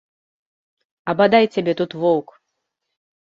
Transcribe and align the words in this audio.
А 1.11 1.15
бадай 1.19 1.45
цябе 1.55 1.73
тут 1.81 1.91
воўк! 2.05 2.27